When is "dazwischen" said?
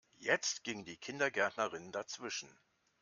1.91-2.49